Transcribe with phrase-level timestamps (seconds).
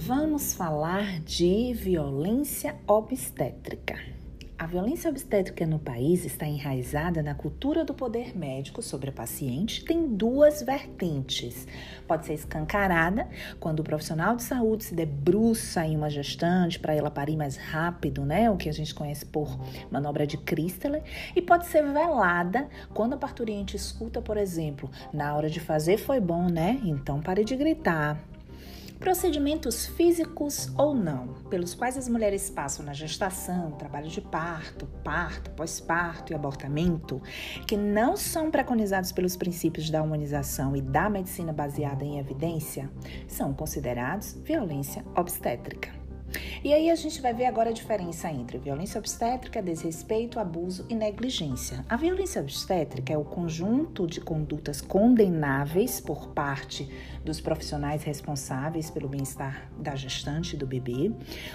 [0.00, 3.98] Vamos falar de violência obstétrica.
[4.56, 9.84] A violência obstétrica no país está enraizada na cultura do poder médico sobre a paciente.
[9.84, 11.66] Tem duas vertentes.
[12.06, 17.10] Pode ser escancarada, quando o profissional de saúde se debruça em uma gestante para ela
[17.10, 18.48] parir mais rápido, né?
[18.48, 19.58] O que a gente conhece por
[19.90, 21.02] manobra de Christeler.
[21.34, 26.20] E pode ser velada, quando a parturiente escuta, por exemplo, na hora de fazer foi
[26.20, 26.80] bom, né?
[26.84, 28.37] Então pare de gritar
[28.98, 35.50] Procedimentos físicos ou não, pelos quais as mulheres passam na gestação, trabalho de parto, parto,
[35.52, 37.22] pós-parto e abortamento,
[37.66, 42.90] que não são preconizados pelos princípios da humanização e da medicina baseada em evidência,
[43.26, 45.97] são considerados violência obstétrica.
[46.62, 50.94] E aí a gente vai ver agora a diferença entre violência obstétrica, desrespeito, abuso e
[50.94, 51.84] negligência.
[51.88, 56.88] A violência obstétrica é o conjunto de condutas condenáveis por parte
[57.24, 61.12] dos profissionais responsáveis pelo bem-estar da gestante e do bebê.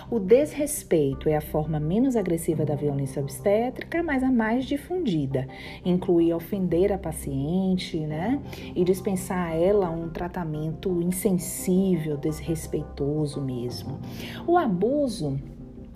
[0.09, 5.47] O desrespeito é a forma menos agressiva da violência obstétrica, mas a mais difundida.
[5.83, 8.39] Inclui ofender a paciente, né?
[8.75, 13.99] E dispensar a ela um tratamento insensível, desrespeitoso mesmo.
[14.45, 15.38] O abuso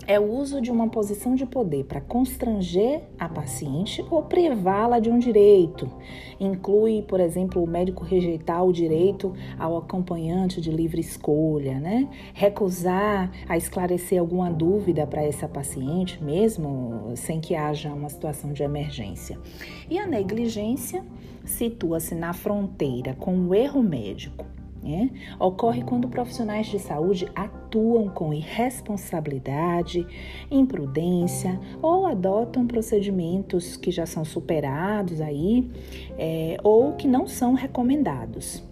[0.05, 5.09] é o uso de uma posição de poder para constranger a paciente ou privá-la de
[5.09, 5.89] um direito.
[6.39, 12.07] Inclui, por exemplo, o médico rejeitar o direito ao acompanhante de livre escolha, né?
[12.33, 18.63] Recusar a esclarecer alguma dúvida para essa paciente, mesmo sem que haja uma situação de
[18.63, 19.37] emergência.
[19.89, 21.03] E a negligência
[21.43, 24.46] situa-se na fronteira com o erro médico
[24.87, 25.11] né?
[25.39, 30.07] Ocorre quando profissionais de saúde atuam com irresponsabilidade,
[30.49, 35.69] imprudência ou adotam procedimentos que já são superados aí
[36.17, 38.63] é, ou que não são recomendados.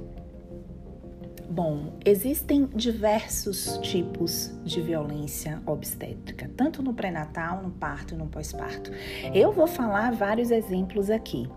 [1.49, 8.91] Bom, existem diversos tipos de violência obstétrica, tanto no pré-natal, no parto e no pós-parto.
[9.33, 11.47] Eu vou falar vários exemplos aqui.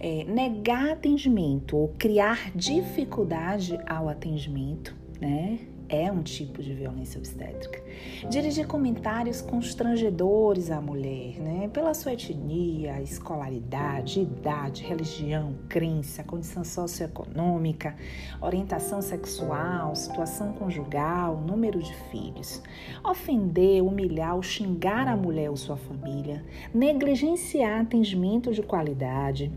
[0.00, 5.58] É, negar atendimento ou criar dificuldade ao atendimento, né?
[5.88, 7.82] É um tipo de violência obstétrica.
[8.28, 17.96] Dirigir comentários constrangedores à mulher, né, pela sua etnia, escolaridade, idade, religião, crença, condição socioeconômica,
[18.40, 22.62] orientação sexual, situação conjugal, número de filhos.
[23.02, 26.44] Ofender, humilhar ou xingar a mulher ou sua família,
[26.74, 29.50] negligenciar atendimento de qualidade,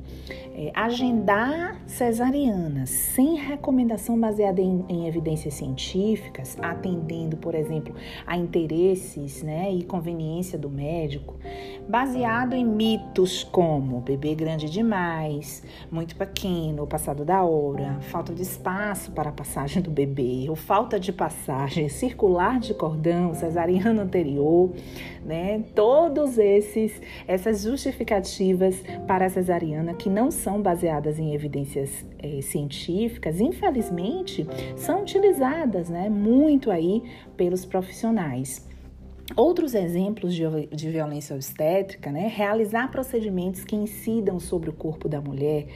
[0.56, 7.96] é, agendar cesariana sem recomendação baseada em, em evidências científicas específicas, atendendo, por exemplo,
[8.26, 11.36] a interesses né, e conveniência do médico,
[11.88, 19.12] baseado em mitos como bebê grande demais, muito pequeno, passado da hora, falta de espaço
[19.12, 24.72] para a passagem do bebê, ou falta de passagem circular de cordão, cesariano anterior,
[25.26, 25.64] né?
[25.76, 33.40] Todos esses essas justificativas para a cesariana que não são baseadas em evidências é, científicas,
[33.40, 36.10] infelizmente, são utilizadas, né?
[36.12, 37.04] Muito aí
[37.38, 38.70] pelos profissionais.
[39.36, 42.28] Outros exemplos de, de, violência obstétrica, né?
[42.28, 45.68] Realizar procedimentos que incidam sobre o corpo da mulher,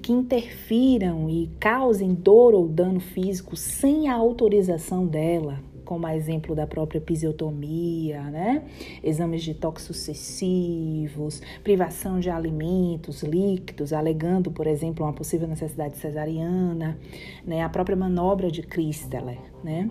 [0.00, 6.66] que interfiram e causem dor ou dano físico sem a autorização dela, como exemplo da
[6.66, 8.64] própria episiotomia, né?
[9.02, 16.98] exames de toques sucessivos, privação de alimentos líquidos, alegando, por exemplo, uma possível necessidade cesariana,
[17.44, 17.62] né?
[17.62, 19.90] a própria manobra de Christeler, né?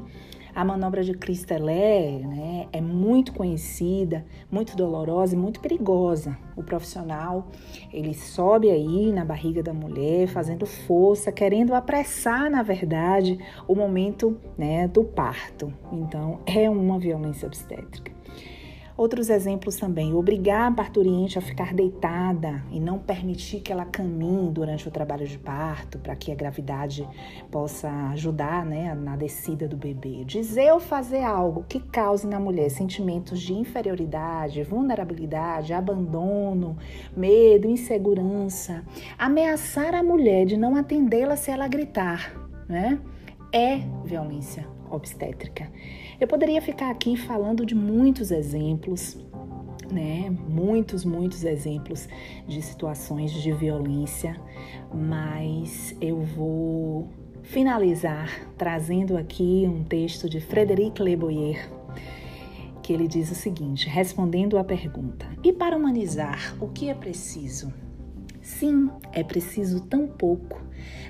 [0.54, 6.38] A manobra de Cristelé né, é muito conhecida, muito dolorosa e muito perigosa.
[6.56, 7.48] O profissional
[7.94, 14.38] ele sobe aí na barriga da mulher, fazendo força, querendo apressar, na verdade, o momento
[14.58, 15.74] né, do parto.
[15.92, 18.11] Então, é uma violência obstétrica.
[18.98, 24.52] Outros exemplos também, obrigar a parturiente a ficar deitada e não permitir que ela caminhe
[24.52, 27.08] durante o trabalho de parto, para que a gravidade
[27.50, 30.24] possa ajudar né, na descida do bebê.
[30.26, 36.78] Dizer ou fazer algo que cause na mulher sentimentos de inferioridade, vulnerabilidade, abandono,
[37.16, 38.84] medo, insegurança.
[39.18, 42.34] Ameaçar a mulher de não atendê-la se ela gritar,
[42.68, 43.00] né?
[43.54, 45.70] É violência obstétrica.
[46.22, 49.18] Eu poderia ficar aqui falando de muitos exemplos,
[49.92, 50.30] né?
[50.48, 52.08] Muitos, muitos exemplos
[52.48, 54.40] de situações de violência,
[54.94, 57.10] mas eu vou
[57.42, 61.68] finalizar trazendo aqui um texto de Frederic Leboyer,
[62.84, 67.74] que ele diz o seguinte, respondendo à pergunta: "E para humanizar, o que é preciso?"
[68.42, 70.62] Sim, é preciso tão pouco.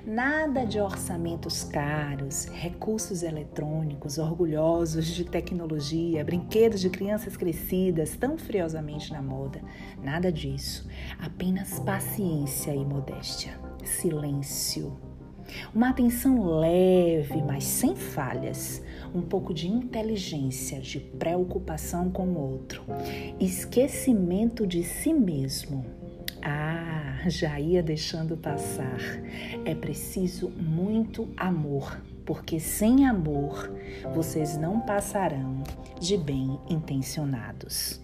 [0.06, 9.14] Nada de orçamentos caros, recursos eletrônicos, orgulhosos de tecnologia, brinquedos de crianças crescidas tão friosamente
[9.14, 9.62] na moda.
[10.04, 10.90] Nada disso.
[11.20, 13.54] Apenas paciência e modéstia.
[13.84, 14.98] Silêncio.
[15.74, 18.84] Uma atenção leve, mas sem falhas.
[19.14, 22.84] Um pouco de inteligência, de preocupação com o outro.
[23.40, 26.01] Esquecimento de si mesmo.
[26.44, 29.00] Ah, já ia deixando passar.
[29.66, 33.72] É preciso muito amor, porque sem amor
[34.14, 35.64] vocês não passarão
[36.00, 38.02] de bem intencionados.